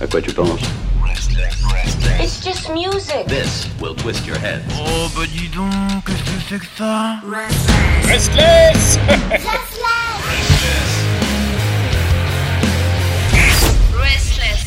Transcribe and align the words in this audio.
À 0.00 0.06
quoi 0.06 0.20
tu 0.20 0.32
penses 0.32 0.60
It's 2.20 2.44
just 2.44 2.70
music. 2.70 3.26
This 3.26 3.68
will 3.80 3.94
twist 3.94 4.26
your 4.26 4.36
head. 4.36 4.62
Oh 4.78 5.08
bah 5.16 5.22
dis 5.32 5.48
donc, 5.48 6.04
qu'est-ce 6.04 6.22
que 6.22 6.30
c'est 6.48 6.58
que 6.58 6.66
ça 6.76 7.16
Restless 8.04 8.98
Restless. 13.98 14.66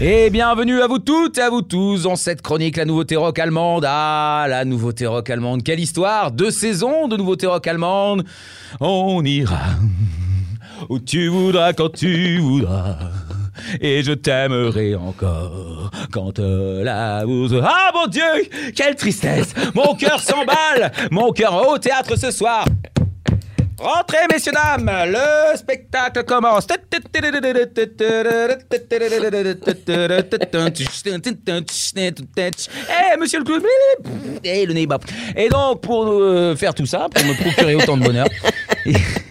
Et 0.00 0.28
bienvenue 0.30 0.80
à 0.82 0.88
vous 0.88 0.98
toutes 0.98 1.38
et 1.38 1.42
à 1.42 1.50
vous 1.50 1.62
tous 1.62 2.02
dans 2.02 2.16
cette 2.16 2.42
chronique 2.42 2.76
La 2.76 2.84
Nouveauté 2.84 3.14
Rock 3.14 3.38
Allemande. 3.38 3.84
Ah, 3.86 4.46
la 4.48 4.64
Nouveauté 4.64 5.06
Rock 5.06 5.30
Allemande, 5.30 5.62
quelle 5.62 5.78
histoire 5.78 6.32
Deux 6.32 6.50
saisons 6.50 7.06
de 7.06 7.16
Nouveauté 7.16 7.46
Rock 7.46 7.66
Allemande. 7.68 8.24
On 8.80 9.24
ira 9.24 9.60
où 10.88 10.98
tu 10.98 11.28
voudras 11.28 11.72
quand 11.72 11.90
tu 11.90 12.38
voudras. 12.38 12.98
Et 13.80 14.02
je 14.02 14.12
t'aimerai 14.12 14.94
encore 14.94 15.90
quand 16.12 16.38
la 16.38 17.24
bouse... 17.24 17.60
Ah 17.62 17.90
mon 17.94 18.06
Dieu 18.06 18.22
Quelle 18.74 18.94
tristesse. 18.96 19.54
Mon 19.74 19.94
cœur 19.94 20.20
s'emballe. 20.20 20.92
Mon 21.10 21.32
cœur 21.32 21.68
au 21.68 21.78
théâtre 21.78 22.16
ce 22.16 22.30
soir. 22.30 22.64
Rentrez, 23.78 24.26
messieurs, 24.32 24.52
dames, 24.52 24.90
le 25.06 25.56
spectacle 25.56 26.24
commence. 26.24 26.66
Eh, 26.70 26.78
monsieur 33.18 33.38
le 33.40 33.44
clown, 33.44 33.62
et 34.44 34.64
le 34.64 34.72
nez. 34.72 34.86
Et 35.36 35.48
donc, 35.48 35.80
pour 35.80 36.06
euh, 36.06 36.54
faire 36.56 36.72
tout 36.74 36.86
ça, 36.86 37.08
pour 37.12 37.24
me 37.24 37.34
procurer 37.34 37.74
autant 37.74 37.96
de 37.96 38.04
bonheur, 38.04 38.28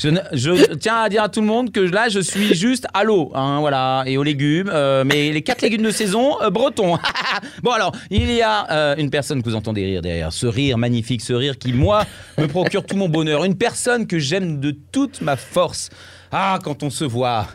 je, 0.00 0.74
tiens 0.74 0.96
à 0.96 1.08
dire 1.08 1.22
à 1.22 1.28
tout 1.28 1.40
le 1.40 1.46
monde 1.46 1.72
que 1.72 1.80
là, 1.80 2.08
je 2.08 2.20
suis 2.20 2.54
juste 2.54 2.86
à 2.94 3.04
l'eau, 3.04 3.30
hein, 3.34 3.60
voilà, 3.60 4.04
et 4.06 4.16
aux 4.16 4.22
légumes, 4.22 4.70
euh, 4.72 5.04
mais 5.04 5.30
les 5.30 5.42
quatre 5.42 5.62
légumes 5.62 5.82
de 5.82 5.90
saison, 5.90 6.40
euh, 6.42 6.50
bretons. 6.50 6.98
bon 7.62 7.70
alors, 7.70 7.92
il 8.10 8.32
y 8.32 8.42
a 8.42 8.70
euh, 8.70 8.94
une 8.96 9.10
personne 9.10 9.42
que 9.42 9.48
vous 9.48 9.54
entendez 9.54 9.84
rire 9.84 10.02
derrière, 10.02 10.32
ce 10.32 10.46
rire 10.46 10.78
magnifique, 10.78 11.20
ce 11.20 11.32
rire 11.32 11.58
qui, 11.58 11.72
moi, 11.72 12.04
me 12.38 12.46
procure 12.46 12.84
tout 12.84 12.96
mon 12.96 13.08
bonheur. 13.08 13.44
Une 13.44 13.56
personne 13.56 14.06
que 14.06 14.18
j'aime 14.18 14.60
de 14.60 14.74
toute 14.92 15.20
ma 15.20 15.36
force. 15.36 15.90
Ah, 16.32 16.58
quand 16.62 16.82
on 16.82 16.90
se 16.90 17.04
voit... 17.04 17.48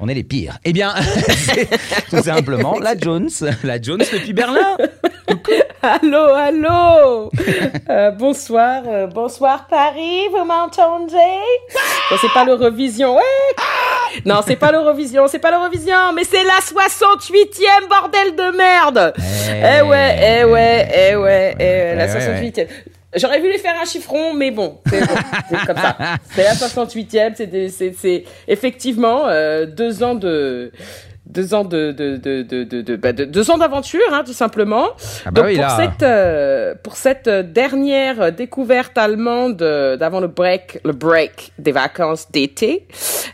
On 0.00 0.08
est 0.08 0.14
les 0.14 0.24
pires. 0.24 0.58
Eh 0.64 0.72
bien, 0.72 0.92
c'est 1.28 1.68
tout 2.10 2.22
simplement 2.22 2.78
la 2.80 2.96
Jones, 2.98 3.30
la 3.62 3.80
Jones 3.80 4.02
depuis 4.12 4.32
Berlin. 4.32 4.76
Allô, 5.82 6.24
allô 6.34 7.30
Euh, 7.88 8.10
Bonsoir, 8.12 8.82
euh, 8.86 9.06
bonsoir 9.06 9.66
Paris, 9.68 10.22
vous 10.32 10.44
m'entendez? 10.44 11.14
C'est 12.20 12.32
pas 12.32 12.44
l'Eurovision, 12.44 13.16
ouais 13.16 13.22
Non, 14.24 14.40
c'est 14.46 14.56
pas 14.56 14.72
l'Eurovision, 14.72 15.26
c'est 15.28 15.38
pas 15.38 15.50
l'Eurovision, 15.50 16.12
mais 16.14 16.24
c'est 16.24 16.44
la 16.44 16.60
68e, 16.60 17.88
bordel 17.88 18.34
de 18.36 18.56
merde 18.56 19.12
Eh 19.48 19.82
ouais, 19.82 20.40
eh 20.40 20.44
ouais, 20.44 20.88
eh 21.10 21.16
ouais, 21.16 21.54
eh 21.58 21.66
ouais, 21.66 21.94
la 21.96 22.06
Eh 22.06 22.12
ouais, 22.12 22.50
68e. 22.50 22.66
J'aurais 23.16 23.40
voulu 23.40 23.58
faire 23.58 23.74
un 23.80 23.84
chiffron, 23.84 24.34
mais 24.34 24.50
bon, 24.50 24.78
c'est 24.86 25.00
bon, 25.00 25.14
comme 25.66 25.76
ça. 25.76 25.96
C'est 26.34 26.44
la 26.44 26.54
68e, 26.54 27.92
c'est 27.96 28.24
effectivement 28.48 29.26
euh, 29.28 29.66
deux 29.66 30.02
ans 30.02 30.14
de 30.14 30.72
deux 31.26 31.54
ans 31.54 31.64
de 31.64 31.90
de 31.92 32.16
de 32.18 32.42
de 32.42 32.64
de, 32.64 32.82
de- 32.82 32.96
bah, 32.96 33.12
de- 33.12 33.24
deux 33.24 33.50
ans 33.50 33.56
d'aventure, 33.56 34.00
hein, 34.12 34.22
tout 34.26 34.34
simplement. 34.34 34.88
Ah 35.24 35.30
bah 35.30 35.40
Donc 35.40 35.46
oui, 35.46 35.54
pour 35.54 35.64
là. 35.64 35.76
cette 35.80 36.02
euh, 36.02 36.74
pour 36.82 36.96
cette 36.96 37.28
dernière 37.28 38.30
découverte 38.30 38.98
allemande 38.98 39.62
euh, 39.62 39.96
d'avant 39.96 40.20
le 40.20 40.28
break 40.28 40.80
le 40.84 40.92
break 40.92 41.52
des 41.58 41.72
vacances 41.72 42.30
d'été, 42.30 42.86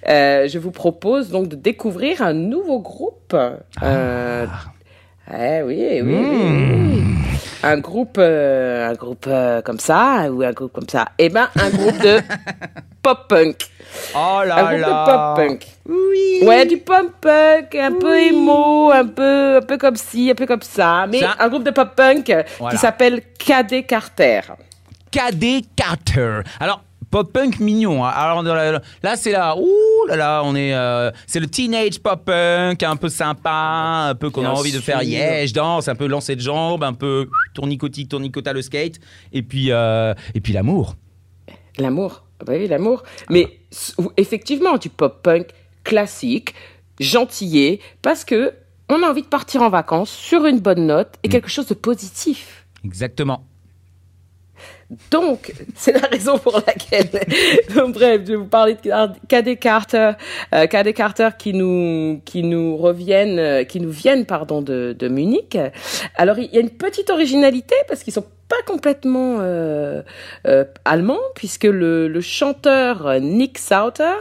euh, 0.09 0.47
je 0.47 0.59
vous 0.59 0.71
propose 0.71 1.31
donc 1.31 1.49
de 1.49 1.57
découvrir 1.57 2.23
un 2.23 2.33
nouveau 2.33 2.79
groupe. 2.79 3.35
Euh, 3.83 4.47
eh 5.33 5.63
oui, 5.63 6.01
oui, 6.03 6.03
oui. 6.03 7.03
Un 7.63 7.79
groupe, 7.79 8.17
euh, 8.19 8.89
un 8.91 8.95
groupe 8.95 9.27
euh, 9.29 9.61
comme 9.63 9.79
ça 9.79 10.29
ou 10.31 10.43
un 10.43 10.53
groupe 10.53 10.73
comme 10.73 10.89
ça. 10.89 11.09
Eh 11.19 11.29
ben, 11.29 11.49
un 11.57 11.71
groupe 11.71 11.99
de 11.99 12.21
pop 13.03 13.27
punk. 13.29 13.57
Oh 14.15 14.39
Un 14.43 14.45
là 14.45 14.63
groupe 14.63 14.81
là. 14.81 14.89
de 14.89 15.05
pop 15.05 15.37
punk. 15.49 15.67
Oui. 15.89 16.47
Ouais, 16.47 16.65
du 16.65 16.79
pop 16.79 17.13
punk, 17.21 17.75
un 17.75 17.93
peu 17.93 18.19
emo, 18.19 18.91
un 18.93 19.07
peu, 19.07 19.57
un 19.59 19.63
peu 19.63 19.77
comme 19.77 19.97
ci, 19.97 20.31
un 20.31 20.35
peu 20.35 20.47
comme 20.47 20.63
ça. 20.63 21.07
Mais 21.09 21.21
Ça- 21.21 21.35
un 21.39 21.49
groupe 21.49 21.65
de 21.65 21.71
pop 21.71 21.91
punk 21.95 22.33
Voilà. 22.59 22.75
qui 22.75 22.81
s'appelle 22.81 23.21
KD 23.39 23.85
Carter. 23.87 24.41
KD 25.11 25.63
Carter. 25.77 26.41
Alors, 26.61 26.83
pop 27.11 27.33
punk 27.33 27.59
mignon. 27.61 28.05
hein. 28.05 28.11
Alors 28.15 28.43
là, 28.43 28.81
là, 29.03 29.17
c'est 29.17 29.33
là, 29.33 29.57
ouh 29.57 30.07
là 30.09 30.17
là, 30.17 30.43
on 30.45 30.55
est, 30.55 30.75
euh, 30.75 31.11
c'est 31.27 31.41
le 31.41 31.47
teenage 31.49 31.99
pop 32.01 32.25
punk, 32.25 32.83
un 32.83 32.97
peu 32.97 33.09
sympa, 33.09 34.09
un 34.11 34.15
peu 34.15 34.31
qu'on 34.31 34.43
a 34.45 34.51
Bien 34.51 34.59
envie 34.59 34.73
de 34.73 34.79
faire 34.81 35.01
sûr. 35.01 35.09
yeah, 35.09 35.47
je 35.47 35.53
danse, 35.55 35.89
un 35.89 35.95
peu 35.95 36.07
lancer 36.07 36.37
de 36.37 36.41
jambes, 36.41 36.85
un 36.85 36.93
peu 36.95 37.29
tournicotique, 37.55 38.09
tournicota 38.09 38.53
le 38.53 38.63
skate, 38.63 39.01
et 39.33 39.43
puis, 39.43 39.73
euh, 39.73 40.15
et 40.35 40.41
puis 40.41 40.53
l'amour. 40.53 40.97
L'amour. 41.79 42.25
Ah 42.41 42.45
Bah 42.47 42.53
oui, 42.57 42.69
l'amour. 42.69 43.03
Mais 43.29 43.59
s- 43.71 43.95
ou- 43.99 44.11
effectivement, 44.17 44.77
du 44.79 44.89
pop 44.89 45.23
punk 45.23 45.49
classique, 45.85 46.55
gentillet, 46.99 47.81
parce 48.03 48.25
que 48.25 48.53
on 48.89 49.03
a 49.03 49.07
envie 49.09 49.23
de 49.23 49.27
partir 49.29 49.63
en 49.63 49.69
vacances 49.71 50.11
sur 50.11 50.47
une 50.47 50.59
bonne 50.59 50.87
note 50.87 51.15
et 51.23 51.29
quelque 51.29 51.49
chose 51.49 51.67
de 51.67 51.75
positif. 51.75 52.67
Exactement. 52.85 53.45
Donc, 55.11 55.53
c'est 55.77 55.93
la 55.93 56.09
raison 56.09 56.39
pour 56.39 56.61
laquelle. 56.67 57.09
Bref, 57.93 58.23
je 58.25 58.33
vais 58.33 58.37
vous 58.37 58.47
parler 58.47 58.75
de 58.75 59.27
KD 59.29 59.59
Carter, 59.59 60.13
euh, 60.55 60.67
Carter 60.67 61.29
qui 61.39 61.53
nous 61.53 62.21
qui 62.25 62.43
nous 62.43 62.77
reviennent, 62.77 63.39
euh, 63.39 63.65
qui 63.65 63.81
nous 63.81 63.91
viennent 63.91 64.27
pardon 64.27 64.63
de, 64.63 64.97
de 64.99 65.09
Munich. 65.09 65.57
Alors, 66.17 66.39
il 66.39 66.53
y 66.53 66.59
a 66.59 66.61
une 66.61 66.71
petite 66.71 67.11
originalité 67.11 67.75
parce 67.89 68.03
qu'ils 68.03 68.13
sont 68.13 68.27
pas 68.51 68.57
complètement 68.67 69.37
euh, 69.39 70.03
euh, 70.47 70.65
allemands 70.85 71.21
puisque 71.37 71.65
le, 71.65 72.09
le 72.09 72.21
chanteur 72.21 73.07
euh, 73.07 73.19
Nick 73.21 73.59
Sauter 73.59 74.17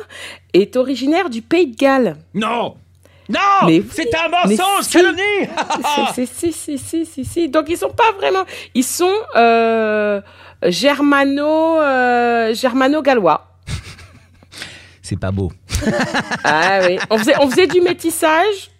est 0.53 0.77
originaire 0.77 1.29
du 1.29 1.41
Pays 1.41 1.67
de 1.67 1.75
Galles. 1.75 2.15
Non, 2.35 2.75
non, 3.29 3.67
oui, 3.67 3.85
c'est 3.91 4.09
un 4.15 4.27
mensonge, 4.27 4.83
si. 4.83 4.89
calomnie. 4.91 5.21
si, 6.15 6.25
si, 6.25 6.51
si, 6.51 6.77
si, 6.79 7.05
si, 7.05 7.25
si. 7.25 7.47
Donc 7.47 7.65
ils 7.69 7.77
sont 7.77 7.91
pas 7.91 8.11
vraiment, 8.17 8.43
ils 8.73 8.83
sont 8.83 9.13
euh, 9.35 10.19
germano, 10.63 11.79
euh, 11.79 12.53
germano-gallois. 12.55 13.45
c'est 15.03 15.19
pas 15.19 15.31
beau. 15.31 15.51
Ah 16.43 16.79
oui, 16.87 16.97
on 17.09 17.17
faisait, 17.19 17.35
on 17.39 17.49
faisait 17.49 17.67
du 17.67 17.81
métissage, 17.81 18.71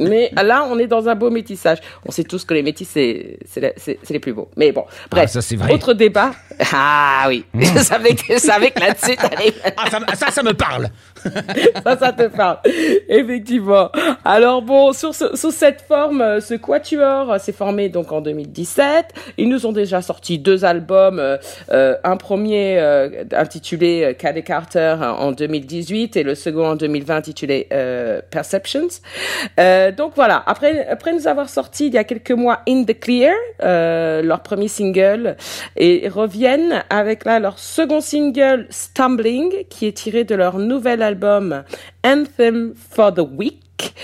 mais 0.00 0.30
là 0.42 0.66
on 0.68 0.78
est 0.78 0.86
dans 0.88 1.08
un 1.08 1.14
beau 1.14 1.30
métissage. 1.30 1.78
On 2.04 2.10
sait 2.10 2.24
tous 2.24 2.44
que 2.44 2.54
les 2.54 2.62
métis 2.62 2.88
c'est 2.88 3.38
c'est 3.46 3.60
la- 3.60 3.72
c'est- 3.76 3.98
c'est 4.02 4.12
les 4.14 4.20
plus 4.20 4.32
beaux. 4.32 4.48
Mais 4.56 4.72
bon, 4.72 4.84
bref. 5.10 5.24
Ah, 5.24 5.28
ça, 5.28 5.42
c'est 5.42 5.56
vrai. 5.56 5.72
Autre 5.72 5.92
débat. 5.94 6.32
Ah 6.72 7.24
oui, 7.28 7.44
je 7.54 7.78
savais 7.78 8.14
que 8.14 8.34
je 8.34 8.38
savais 8.38 8.70
que 8.70 8.80
là-dessus 8.80 9.16
t'allais- 9.16 9.54
Ah, 9.76 9.90
ça, 9.90 9.98
ça, 10.14 10.30
ça 10.30 10.42
me 10.42 10.52
parle. 10.52 10.88
ça, 11.84 11.96
ça 11.98 12.12
te 12.12 12.26
parle. 12.28 12.58
Effectivement. 13.08 13.90
Alors 14.24 14.62
bon, 14.62 14.92
sur, 14.92 15.14
ce- 15.14 15.36
sur 15.36 15.52
cette 15.52 15.82
forme, 15.82 16.20
euh, 16.20 16.40
ce 16.40 16.54
quatuor 16.54 17.32
euh, 17.32 17.38
s'est 17.38 17.52
formé 17.52 17.88
donc 17.88 18.12
en 18.12 18.20
2017. 18.20 19.06
Ils 19.38 19.48
nous 19.48 19.66
ont 19.66 19.72
déjà 19.72 20.02
sorti 20.02 20.38
deux 20.38 20.64
albums, 20.64 21.18
euh, 21.70 21.96
un 22.04 22.16
premier 22.16 22.78
euh, 22.78 23.24
intitulé 23.32 24.16
KD 24.18 24.42
Carter 24.44 24.96
en 25.00 25.32
2018 25.32 26.16
et 26.16 26.22
le 26.22 26.34
second 26.34 26.66
en 26.68 26.76
2020 26.76 27.16
intitulé 27.16 27.66
euh, 27.72 28.20
Perceptions. 28.30 28.88
Euh, 29.58 29.89
donc 29.90 30.12
voilà. 30.14 30.42
Après, 30.46 31.12
nous 31.12 31.26
avoir 31.26 31.48
sorti 31.48 31.86
il 31.86 31.94
y 31.94 31.98
a 31.98 32.04
quelques 32.04 32.32
mois 32.32 32.60
In 32.68 32.84
the 32.84 32.98
Clear, 32.98 33.34
euh, 33.62 34.22
leur 34.22 34.40
premier 34.40 34.68
single, 34.68 35.36
et 35.76 36.08
reviennent 36.08 36.84
avec 36.90 37.24
là 37.24 37.38
leur 37.38 37.58
second 37.58 38.00
single 38.00 38.66
Stumbling, 38.70 39.50
qui 39.68 39.86
est 39.86 39.96
tiré 39.96 40.24
de 40.24 40.34
leur 40.34 40.58
nouvel 40.58 41.02
album 41.02 41.64
Anthem 42.04 42.74
for 42.76 43.14
the 43.14 43.22
Week, 43.36 43.94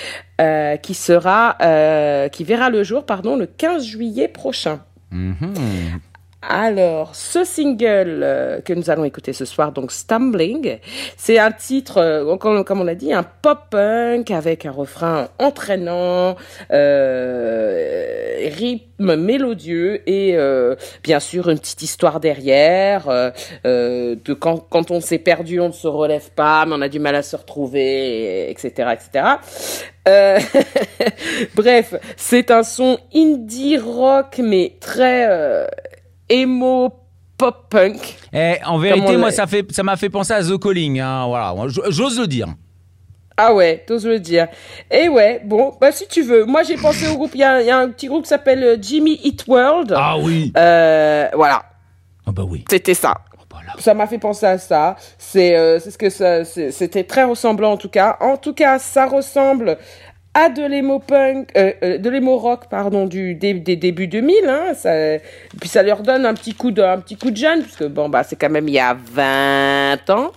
euh, 0.40 0.76
qui 0.76 0.94
sera, 0.94 1.56
euh, 1.62 2.28
qui 2.28 2.44
verra 2.44 2.70
le 2.70 2.82
jour, 2.82 3.04
pardon, 3.04 3.36
le 3.36 3.46
15 3.46 3.84
juillet 3.84 4.28
prochain. 4.28 4.80
Alors, 6.48 7.16
ce 7.16 7.42
single 7.42 8.20
euh, 8.22 8.60
que 8.60 8.72
nous 8.72 8.88
allons 8.88 9.04
écouter 9.04 9.32
ce 9.32 9.44
soir, 9.44 9.72
donc 9.72 9.90
Stumbling, 9.90 10.78
c'est 11.16 11.38
un 11.38 11.50
titre, 11.50 11.98
euh, 11.98 12.36
comme, 12.36 12.80
on 12.80 12.84
l'a 12.84 12.94
dit, 12.94 13.12
un 13.12 13.24
pop-punk 13.24 14.30
avec 14.30 14.64
un 14.64 14.70
refrain 14.70 15.28
entraînant, 15.40 16.36
euh, 16.70 18.48
rythme 18.54 19.16
mélodieux 19.16 20.08
et 20.08 20.36
bien 21.02 21.18
sûr 21.20 21.48
une 21.48 21.58
petite 21.58 21.82
histoire 21.82 22.20
derrière, 22.20 23.32
de 23.64 24.32
quand, 24.34 24.90
on 24.90 25.00
s'est 25.00 25.18
perdu, 25.18 25.58
on 25.60 25.68
ne 25.68 25.72
se 25.72 25.88
relève 25.88 26.30
pas, 26.30 26.64
mais 26.66 26.74
on 26.76 26.80
a 26.82 26.88
du 26.88 27.00
mal 27.00 27.16
à 27.16 27.22
se 27.22 27.34
retrouver, 27.34 28.46
et- 28.46 28.50
etc., 28.50 28.94
etc. 28.94 29.24
Bref, 31.56 31.94
c'est 32.16 32.50
un 32.52 32.62
son 32.62 32.98
indie 33.14 33.78
rock, 33.78 34.38
mais 34.38 34.74
très 34.80 35.66
emo 36.28 36.92
pop 37.38 37.66
punk. 37.70 38.16
Eh, 38.32 38.54
en 38.64 38.78
vérité, 38.78 39.16
moi, 39.16 39.30
ça 39.30 39.46
fait, 39.46 39.70
ça 39.72 39.82
m'a 39.82 39.96
fait 39.96 40.08
penser 40.10 40.32
à 40.32 40.42
The 40.42 40.58
Calling. 40.58 41.00
hein, 41.00 41.26
voilà, 41.26 41.54
j'ose 41.88 42.18
le 42.18 42.26
dire. 42.26 42.48
Ah 43.38 43.52
ouais, 43.52 43.84
t'oses 43.86 44.06
le 44.06 44.18
dire. 44.18 44.48
Et 44.90 45.10
ouais, 45.10 45.42
bon, 45.44 45.74
bah 45.78 45.92
si 45.92 46.06
tu 46.08 46.22
veux. 46.22 46.46
Moi 46.46 46.62
j'ai 46.62 46.76
pensé 46.76 47.06
au 47.06 47.16
groupe, 47.16 47.32
il 47.34 47.40
y 47.40 47.44
a, 47.44 47.60
y 47.60 47.70
a 47.70 47.76
un 47.78 47.90
petit 47.90 48.06
groupe 48.06 48.22
qui 48.22 48.30
s'appelle 48.30 48.64
euh, 48.64 48.76
Jimmy 48.80 49.20
Eat 49.22 49.44
World. 49.46 49.92
Ah 49.94 50.16
oui. 50.18 50.52
Euh, 50.56 51.28
voilà, 51.34 51.62
Ah 52.26 52.32
bah 52.32 52.44
oui. 52.48 52.64
c'était 52.70 52.94
ça. 52.94 53.12
Oh 53.38 53.42
bah 53.50 53.58
là. 53.66 53.74
Ça 53.78 53.92
m'a 53.92 54.06
fait 54.06 54.16
penser 54.18 54.46
à 54.46 54.56
ça. 54.56 54.96
C'est 55.18 55.54
euh, 55.54 55.78
ce 55.78 55.98
que 55.98 56.08
ça 56.08 56.46
c'était 56.46 57.04
très 57.04 57.24
ressemblant 57.24 57.72
en 57.72 57.76
tout 57.76 57.90
cas. 57.90 58.16
En 58.22 58.38
tout 58.38 58.54
cas, 58.54 58.78
ça 58.78 59.04
ressemble 59.04 59.76
à 60.38 60.50
de 60.50 60.62
l'emo 60.62 60.98
punk, 60.98 61.48
euh, 61.56 61.72
euh, 61.82 61.96
de 61.98 62.10
l'emo 62.10 62.36
rock 62.36 62.64
pardon 62.68 63.06
du 63.06 63.34
des, 63.34 63.54
des 63.54 63.76
débuts 63.76 64.06
2000 64.06 64.34
hein, 64.46 64.74
ça, 64.74 64.90
puis 65.58 65.68
ça 65.68 65.82
leur 65.82 66.02
donne 66.02 66.26
un 66.26 66.34
petit 66.34 66.52
coup 66.52 66.72
de 66.72 66.82
un 66.82 66.98
petit 66.98 67.16
coup 67.16 67.30
de 67.30 67.36
jeune 67.38 67.62
parce 67.62 67.76
que 67.76 67.84
bon 67.84 68.10
bah 68.10 68.22
c'est 68.22 68.36
quand 68.36 68.50
même 68.50 68.68
il 68.68 68.74
y 68.74 68.78
a 68.78 68.94
20 68.94 70.10
ans. 70.10 70.32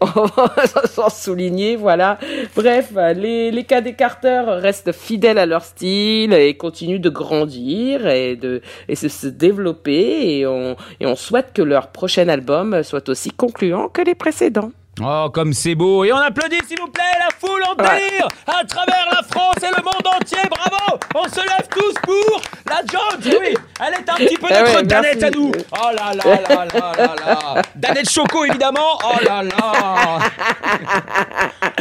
Sans 0.86 1.10
souligner, 1.10 1.76
voilà. 1.76 2.18
Bref, 2.56 2.92
les 3.16 3.50
les 3.50 3.64
Cadet 3.64 3.92
Carter 3.94 4.42
restent 4.46 4.92
fidèles 4.92 5.38
à 5.38 5.44
leur 5.46 5.64
style 5.64 6.32
et 6.32 6.56
continuent 6.56 7.00
de 7.00 7.10
grandir 7.10 8.06
et 8.06 8.36
de 8.36 8.62
et 8.88 8.96
se, 8.96 9.08
se 9.08 9.26
développer 9.26 10.38
et 10.38 10.46
on 10.46 10.76
et 11.00 11.06
on 11.06 11.14
souhaite 11.16 11.52
que 11.52 11.62
leur 11.62 11.88
prochain 11.88 12.28
album 12.28 12.82
soit 12.82 13.08
aussi 13.08 13.30
concluant 13.30 13.88
que 13.88 14.02
les 14.02 14.14
précédents. 14.14 14.70
Oh, 15.00 15.30
comme 15.32 15.54
c'est 15.54 15.74
beau. 15.74 16.04
Et 16.04 16.12
on 16.12 16.16
applaudit, 16.18 16.58
s'il 16.68 16.78
vous 16.78 16.86
plaît, 16.88 17.02
la 17.18 17.30
foule 17.40 17.62
en 17.64 17.82
Ouais. 17.82 17.98
délire 18.10 18.28
à 18.46 18.62
travers 18.62 19.06
la 19.10 19.22
France 19.22 19.56
et 19.62 19.74
le 19.74 19.82
monde 19.82 20.06
entier. 20.20 20.36
Bravo 20.50 20.98
On 21.14 21.24
se 21.28 21.40
lève 21.40 21.66
tous 21.70 21.94
pour 22.02 22.42
la 22.68 22.82
Jones. 22.86 23.32
Et 23.32 23.38
oui, 23.38 23.54
elle 23.80 23.94
est 23.94 24.00
un 24.12 24.16
petit 24.16 24.36
peu 24.36 24.48
notre 24.48 24.76
ouais, 24.76 24.82
Danette 24.84 25.20
merci. 25.20 25.24
à 25.24 25.30
nous. 25.38 25.52
Oh 25.72 25.88
là 25.94 26.12
là 26.14 26.40
là 26.48 26.64
là 26.74 26.92
là 26.96 27.14
là. 27.26 27.62
Danette 27.76 28.10
Choco, 28.10 28.44
évidemment. 28.44 28.98
Oh 29.04 29.16
là 29.24 29.42
là. 29.42 30.18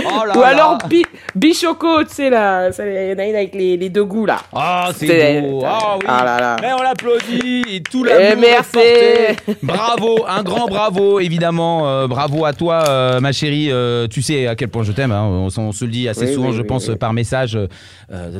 Oh 0.05 0.25
là 0.25 0.37
Ou 0.37 0.41
là. 0.41 0.47
alors 0.47 0.77
Bi 0.87 1.03
Bichoco, 1.35 2.03
tu 2.03 2.13
sais 2.15 2.29
là, 2.29 2.69
il 2.79 3.09
y 3.11 3.13
en 3.13 3.19
a 3.19 3.25
une 3.25 3.35
avec 3.35 3.53
les, 3.55 3.77
les 3.77 3.89
deux 3.89 4.03
goûts 4.03 4.25
là. 4.25 4.37
Ah, 4.53 4.89
c'est 4.95 5.07
C'est- 5.07 5.41
beau. 5.41 5.63
Ah 5.65 5.95
oui. 5.97 6.05
Ah 6.07 6.23
là 6.25 6.39
là. 6.39 6.55
Mais 6.61 6.73
on 6.73 6.81
l'applaudit 6.81 7.63
et 7.71 7.81
tout 7.81 8.05
Eh, 8.05 8.09
l'amour 8.09 8.43
est 8.45 8.71
porté. 8.71 9.55
Bravo, 9.63 10.25
un 10.27 10.43
grand 10.43 10.65
bravo, 10.67 11.19
évidemment. 11.19 11.87
euh, 11.87 12.07
bravo 12.07 12.45
à 12.45 12.53
toi, 12.53 12.83
euh, 12.87 13.19
ma 13.19 13.31
chérie. 13.31 13.69
euh, 13.71 14.07
tu 14.07 14.21
sais 14.21 14.47
à 14.47 14.55
quel 14.55 14.69
point 14.69 14.83
je 14.83 14.91
t'aime. 14.91 15.11
hein, 15.11 15.23
on, 15.25 15.71
se 15.71 15.85
le 15.85 15.91
dit 15.91 16.07
assez 16.09 16.25
Oui, 16.27 16.33
souvent, 16.33 16.49
oui, 16.49 16.55
je 16.57 16.61
pense, 16.61 16.89
par 16.99 17.13
message 17.13 17.57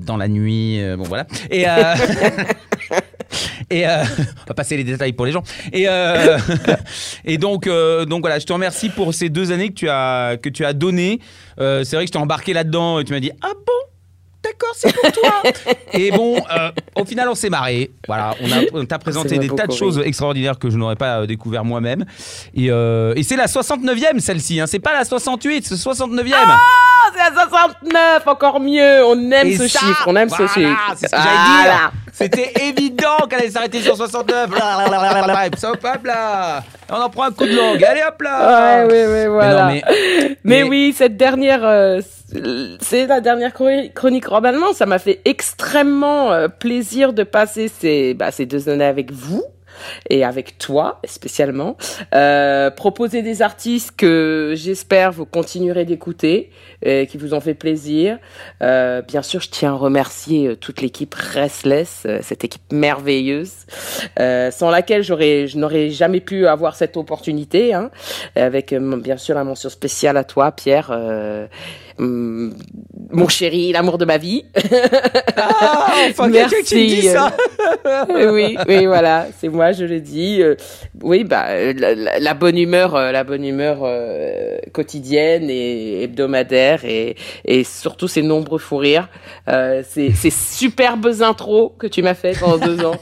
dans 0.02 0.18
la 0.18 0.28
nuit. 0.28 0.82
bon, 0.98 1.04
voilà. 1.04 1.26
Et. 1.50 1.66
Et 3.72 3.88
euh, 3.88 4.04
on 4.20 4.48
va 4.50 4.54
passer 4.54 4.78
les 4.78 4.84
détails 4.84 5.14
pour 5.14 5.26
les 5.26 5.32
gens. 5.32 5.44
Et, 5.74 5.88
euh, 5.88 6.38
et 7.26 7.38
donc, 7.38 7.66
euh, 7.66 8.06
donc 8.06 8.22
voilà, 8.22 8.38
je 8.38 8.46
te 8.46 8.54
remercie 8.54 8.90
pour 8.90 9.14
ces 9.14 9.30
deux 9.30 9.52
années 9.52 9.70
que 9.70 9.74
tu 9.76 9.90
as, 9.90 10.38
que 10.42 10.50
tu 10.50 10.66
as 10.66 10.74
données. 10.74 11.20
C'est 11.58 11.94
vrai 11.94 12.04
que 12.04 12.08
je 12.08 12.12
t'ai 12.12 12.18
embarqué 12.20 12.54
là-dedans 12.54 13.00
et 13.00 13.06
tu 13.06 13.14
m'as 13.14 13.20
dit 13.20 13.32
Ah 13.42 13.52
bon? 13.54 13.74
D'accord, 14.44 14.72
c'est 14.76 14.92
pour 14.92 15.12
toi. 15.12 15.44
et 15.94 16.10
bon, 16.12 16.42
au 16.96 17.06
final, 17.06 17.30
on 17.30 17.36
s'est 17.36 17.52
marré. 17.52 17.92
Voilà, 18.08 18.34
on 18.42 18.52
a- 18.52 18.64
on 18.74 18.86
t'a 18.86 18.98
présenté 18.98 19.38
des 19.38 19.48
tas 19.50 19.68
de 19.68 19.72
choses 19.72 20.02
extraordinaires 20.04 20.58
que 20.58 20.72
je 20.72 20.78
n'aurais 20.78 20.96
pas 20.96 21.28
découvert 21.28 21.64
moi-même. 21.64 22.06
Et, 22.56 22.66
et 22.66 23.24
c'est 23.24 23.36
la 23.38 23.46
69e 23.46 24.20
celle-ci, 24.20 24.60
hein. 24.60 24.66
c'est 24.68 24.80
pas 24.80 24.94
la 24.94 25.06
68, 25.06 25.66
c'est 25.68 25.76
69e. 25.76 26.34
Ah, 26.34 26.58
c'est 27.14 27.22
à 27.42 27.48
69, 27.48 28.28
encore 28.28 28.60
mieux. 28.60 29.04
On 29.06 29.32
aime 29.32 29.48
Et 29.48 29.56
ce 29.58 29.68
ça, 29.68 29.80
chiffre, 29.80 30.04
on 30.08 30.16
aime 30.16 30.28
voilà, 30.30 30.48
ce 30.48 30.54
chiffre. 30.54 30.94
C'est 30.96 31.08
ce 31.08 31.12
que 31.12 31.18
j'allais 31.18 31.30
Voilà. 31.36 31.64
dire. 31.64 31.92
C'était 32.14 32.54
évident 32.68 33.18
qu'elle 33.30 33.40
allait 33.40 33.50
s'arrêter 33.50 33.82
sur 33.82 33.96
69. 33.96 34.50
Blablabla. 34.50 35.48
Et 35.48 35.50
puis, 35.50 35.66
hop, 35.66 35.78
hop 35.84 36.06
là. 36.06 36.64
On 36.90 36.96
en 36.96 37.10
prend 37.10 37.24
un 37.24 37.32
coup 37.32 37.46
de 37.46 37.56
langue. 37.56 37.84
Allez 37.84 38.02
hop 38.08 38.22
là. 38.22 38.86
Ouais, 38.86 38.92
ouais, 38.92 39.08
ouais, 39.08 39.28
voilà. 39.28 39.66
Mais 39.68 39.82
non, 39.82 39.92
mais... 39.92 40.38
mais- 40.44 40.64
oui, 40.64 40.94
cette 40.96 41.18
dernière, 41.18 41.62
euh, 41.64 42.02
c'est 42.82 43.08
la 43.08 43.22
dernière 43.22 43.52
chroni- 43.54 43.92
chronique 43.94 44.28
romanement. 44.28 44.74
Ça 44.74 44.86
m'a 44.86 45.00
fait 45.00 45.22
extrêmement 45.26 46.32
euh, 46.32 46.48
plaisir 46.48 47.14
de 47.14 47.24
passer 47.24 47.70
ces, 47.70 48.14
bah, 48.14 48.32
ces 48.32 48.46
deux 48.46 48.70
années 48.70 48.86
avec 48.86 49.12
vous 49.12 49.44
et 50.10 50.24
avec 50.24 50.58
toi 50.58 51.00
spécialement. 51.06 51.78
Euh, 52.14 52.70
proposer 52.72 53.22
des 53.22 53.42
artistes 53.42 53.94
que 53.96 54.54
j'espère 54.56 55.12
vous 55.12 55.26
continuerez 55.26 55.86
d'écouter, 55.86 56.52
et 56.84 57.08
qui 57.08 57.18
vous 57.18 57.34
ont 57.34 57.40
fait 57.40 57.54
plaisir. 57.54 58.18
Euh, 58.62 59.02
bien 59.02 59.22
sûr, 59.22 59.40
je 59.42 59.50
tiens 59.50 59.74
à 59.74 59.76
remercier 59.76 60.48
euh, 60.48 60.56
toute 60.56 60.82
l'équipe 60.82 61.14
Restless, 61.14 62.04
euh, 62.06 62.20
cette 62.22 62.44
équipe 62.44 62.72
merveilleuse, 62.72 63.54
euh, 64.20 64.52
sans 64.52 64.70
laquelle 64.70 65.04
j'aurais, 65.04 65.48
je 65.48 65.58
n'aurais 65.58 65.90
jamais 65.90 66.22
pu 66.22 66.48
avoir 66.48 66.76
cette 66.76 66.98
opportunité. 66.98 67.74
Hein, 67.74 67.92
avec 68.36 68.74
euh, 68.74 68.98
bien 68.98 69.18
sûr 69.18 69.36
la 69.36 69.44
mention 69.44 69.70
spéciale 69.70 70.18
à 70.18 70.24
toi, 70.24 70.52
Pierre. 70.52 70.92
Mon 73.12 73.28
chéri, 73.28 73.72
l'amour 73.72 73.98
de 73.98 74.06
ma 74.06 74.18
vie. 74.18 74.46
Ah, 75.38 75.94
enfin, 76.10 76.32
quelqu'un 76.32 76.62
qui 76.64 76.88
dit 76.88 77.02
Merci, 77.04 77.10
ça. 77.10 77.32
oui, 78.10 78.58
oui, 78.68 78.86
voilà, 78.86 79.28
c'est 79.40 79.50
moi, 79.50 79.72
je 79.72 79.86
le 79.86 80.00
dis. 80.00 80.42
Euh, 80.42 80.56
oui, 81.02 81.24
bah, 81.24 81.46
euh, 81.50 81.74
la, 82.20 82.34
bonne 82.34 82.58
humeur, 82.58 82.96
euh, 82.96 83.12
la 83.12 83.24
bonne 83.24 83.46
humeur 83.46 83.80
euh, 83.84 84.58
quotidienne 84.74 85.50
et 85.50 86.04
hebdomadaire, 86.04 86.86
et, 86.86 87.16
et 87.46 87.64
surtout 87.64 88.08
ces 88.08 88.22
nombreux 88.22 88.60
fous 88.60 88.78
rires, 88.78 89.10
euh, 89.48 89.84
ces, 89.88 90.12
ces 90.12 90.30
superbes 90.30 91.12
intros 91.22 91.72
que 91.78 91.88
tu 91.88 92.02
m'as 92.02 92.14
fait 92.14 92.38
pendant 92.40 92.58
deux 92.58 92.86
ans. 92.86 92.96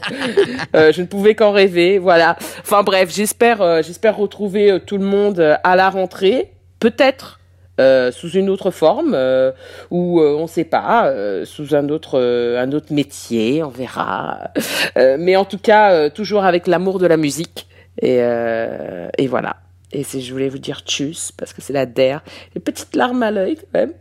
Euh, 0.76 0.92
je 0.92 1.00
ne 1.00 1.06
pouvais 1.06 1.34
qu'en 1.34 1.52
rêver, 1.52 1.98
voilà. 1.98 2.36
Enfin 2.60 2.82
bref, 2.82 3.10
j'espère, 3.12 3.82
j'espère 3.82 4.16
retrouver 4.16 4.78
tout 4.86 4.98
le 4.98 5.04
monde 5.04 5.58
à 5.64 5.76
la 5.76 5.90
rentrée, 5.90 6.52
peut-être. 6.78 7.39
Euh, 7.80 8.12
sous 8.12 8.28
une 8.32 8.50
autre 8.50 8.70
forme 8.70 9.14
euh, 9.14 9.52
ou 9.90 10.20
euh, 10.20 10.36
on 10.36 10.46
sait 10.46 10.64
pas 10.64 11.10
sous 11.46 11.74
un 11.74 11.88
autre 11.88 12.20
un 12.20 12.72
autre 12.72 12.92
métier 12.92 13.62
on 13.62 13.68
verra. 13.68 14.50
Mais 14.96 15.36
en 15.36 15.46
tout 15.46 15.58
cas 15.58 16.10
toujours 16.10 16.44
avec 16.44 16.66
l'amour 16.66 16.98
de 16.98 17.06
la 17.06 17.16
musique. 17.16 17.66
Et 18.02 18.18
et 18.18 19.26
voilà. 19.26 19.56
Et 19.92 20.04
c'est 20.04 20.20
je 20.20 20.32
voulais 20.32 20.50
vous 20.50 20.58
dire 20.58 20.80
tchuss 20.80 21.32
parce 21.32 21.52
que 21.54 21.62
c'est 21.62 21.72
la 21.72 21.86
der 21.86 22.22
les 22.54 22.60
petites 22.60 22.94
larmes 22.94 23.22
à 23.22 23.30
l'œil 23.30 23.56
quand 23.56 23.80
même. 23.80 23.92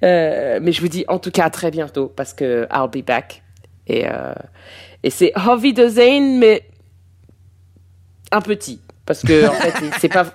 Mais 0.00 0.72
je 0.72 0.80
vous 0.80 0.88
dis 0.88 1.04
en 1.08 1.18
tout 1.18 1.32
cas 1.32 1.46
à 1.46 1.50
très 1.50 1.70
bientôt 1.72 2.06
parce 2.06 2.34
que 2.34 2.68
I'll 2.72 2.88
be 2.88 3.04
back. 3.04 3.42
Et 3.88 4.04
et 5.02 5.10
c'est 5.10 5.32
Hovi 5.36 5.72
de 5.72 5.88
Zane 5.88 6.38
mais 6.38 6.62
un 8.30 8.40
petit 8.40 8.80
parce 9.06 9.22
que 9.22 9.46
en 9.48 9.52
fait 9.54 9.74
c'est 10.00 10.08
pas 10.08 10.26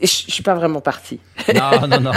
je 0.00 0.06
suis 0.06 0.42
pas 0.42 0.54
vraiment 0.54 0.80
partie 0.80 1.20
Non, 1.54 1.86
non, 1.86 2.00
non. 2.00 2.12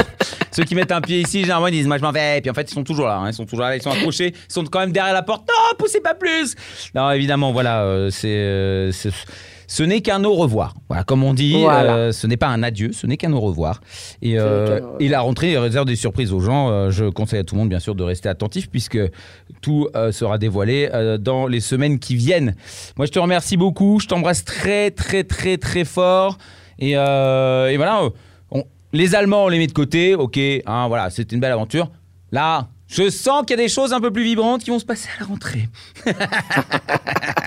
Ceux 0.52 0.64
qui 0.64 0.74
mettent 0.76 0.92
un 0.92 1.02
pied 1.02 1.20
ici, 1.20 1.42
généralement, 1.42 1.68
ils 1.68 1.72
disent 1.74 1.88
Moi, 1.88 1.98
je 1.98 2.02
m'en 2.04 2.12
vais. 2.12 2.38
Et 2.40 2.42
puis 2.42 2.50
en 2.50 2.54
fait, 2.54 2.70
ils 2.72 2.74
sont 2.74 2.84
toujours 2.84 3.06
là. 3.08 3.18
hein. 3.18 3.30
Ils 3.30 3.34
sont 3.34 3.46
toujours 3.46 3.66
là. 3.66 3.76
Ils 3.76 3.82
sont 3.82 3.92
accrochés. 3.92 4.34
Ils 4.50 4.54
sont 4.54 4.64
quand 4.66 4.80
même 4.80 4.92
derrière 4.92 5.14
la 5.14 5.22
porte. 5.22 5.48
Non, 5.48 5.76
poussez 5.78 6.00
pas 6.02 6.16
plus. 6.16 6.56
Non, 6.96 7.12
évidemment, 7.12 7.52
voilà. 7.52 7.82
euh, 7.84 8.10
c'est. 8.10 8.28
euh, 8.30 8.92
ce 9.68 9.84
n'est 9.84 10.02
qu'un 10.02 10.24
au 10.24 10.34
revoir. 10.34 10.74
Voilà, 10.88 11.04
comme 11.04 11.24
on 11.24 11.34
dit, 11.34 11.62
Voilà. 11.62 11.96
euh, 11.96 12.12
ce 12.12 12.26
n'est 12.26 12.38
pas 12.38 12.48
un 12.48 12.64
adieu, 12.64 12.92
ce 12.94 13.06
n'est 13.06 13.18
qu'un 13.18 13.34
au 13.34 13.40
revoir. 13.42 13.82
Et, 14.22 14.40
euh, 14.40 14.76
revoir. 14.78 14.96
et 15.00 15.08
la 15.10 15.22
rentrée 15.22 15.58
réserve 15.58 15.86
des 15.86 15.96
surprises 15.98 16.32
aux 16.34 16.40
gens. 16.40 16.70
Euh, 16.70 16.90
je 16.90 17.06
conseille 17.06 17.40
à 17.40 17.44
tout 17.44 17.56
le 17.56 17.60
monde, 17.60 17.70
bien 17.70 17.80
sûr, 17.80 17.94
de 17.94 18.04
rester 18.04 18.30
attentif 18.30 18.70
puisque 18.70 18.98
tout 19.62 19.88
euh, 19.96 20.12
sera 20.12 20.38
dévoilé 20.38 20.90
dans 21.20 21.48
les 21.48 21.60
semaines 21.60 22.00
qui 22.00 22.16
viennent. 22.16 22.56
Moi, 22.98 23.06
je 23.06 23.12
te 23.12 23.20
remercie 23.20 23.58
beaucoup. 23.58 24.00
Je 24.00 24.08
t'embrasse 24.08 24.44
très, 24.46 24.90
très, 24.92 25.24
très, 25.24 25.58
très 25.58 25.84
fort. 25.86 26.38
Et, 26.80 26.92
et 26.92 26.96
voilà, 27.78 28.10
on- 28.52 28.64
les 28.94 29.16
Allemands, 29.16 29.46
on 29.46 29.50
les 29.50 29.58
met 29.58 29.68
de 29.68 29.74
côté. 29.74 30.16
Ok, 30.16 30.40
hein, 30.66 30.88
voilà, 30.88 31.10
c'était 31.10 31.36
une 31.36 31.42
belle 31.42 31.52
aventure. 31.52 31.92
Là, 32.32 32.70
je 32.88 33.10
sens 33.10 33.42
qu'il 33.42 33.58
y 33.58 33.60
a 33.60 33.64
des 33.64 33.70
choses 33.70 33.94
un 33.94 34.00
peu 34.00 34.12
plus 34.12 34.24
vibrantes 34.24 34.64
qui 34.64 34.70
vont 34.70 34.80
se 34.80 34.86
passer 34.86 35.10
à 35.18 35.22
la 35.22 35.28
rentrée. 35.28 35.70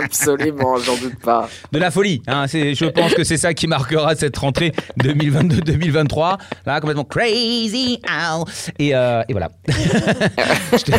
absolument 0.05 0.77
j'en 0.79 0.97
doute 0.97 1.19
pas 1.21 1.49
De 1.73 1.79
la 1.79 1.91
folie. 1.91 2.23
Hein, 2.27 2.47
je 2.47 2.87
pense 2.87 3.15
que 3.15 3.25
c'est 3.25 3.37
ça 3.37 3.55
qui 3.55 3.67
marquera 3.67 4.15
cette 4.15 4.37
rentrée 4.37 4.73
2022-2023. 5.01 6.39
Là, 6.67 6.81
complètement 6.81 7.05
crazy. 7.05 8.01
ow. 8.09 8.45
Et, 8.79 8.95
euh, 8.95 9.23
et 9.29 9.33
voilà. 9.33 9.51
je, 9.69 10.85
te, 10.85 10.93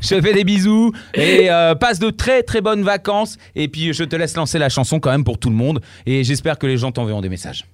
je 0.00 0.08
te 0.08 0.20
fais 0.20 0.32
des 0.32 0.44
bisous 0.44 0.92
et 1.14 1.50
euh, 1.50 1.74
passe 1.74 1.98
de 1.98 2.10
très 2.10 2.42
très 2.42 2.60
bonnes 2.60 2.82
vacances. 2.82 3.36
Et 3.54 3.68
puis 3.68 3.92
je 3.92 4.04
te 4.04 4.16
laisse 4.16 4.36
lancer 4.36 4.58
la 4.58 4.68
chanson 4.68 5.00
quand 5.00 5.10
même 5.10 5.24
pour 5.24 5.38
tout 5.38 5.50
le 5.50 5.56
monde. 5.56 5.80
Et 6.06 6.24
j'espère 6.24 6.58
que 6.58 6.66
les 6.66 6.76
gens 6.76 6.92
t'enverront 6.92 7.20
des 7.20 7.28
messages. 7.28 7.66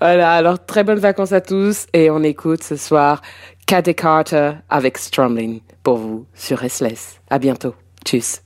Voilà, 0.00 0.32
alors 0.32 0.64
très 0.64 0.82
bonnes 0.82 0.98
vacances 0.98 1.32
à 1.32 1.40
tous 1.40 1.86
et 1.92 2.10
on 2.10 2.22
écoute 2.22 2.64
ce 2.64 2.76
soir 2.76 3.22
Caddy 3.66 3.96
Carter 3.96 4.52
avec 4.70 4.96
Strumling 4.96 5.60
pour 5.82 5.96
vous 5.96 6.24
sur 6.34 6.58
Restless. 6.58 7.20
À 7.28 7.40
bientôt. 7.40 7.74
Tchuss. 8.04 8.45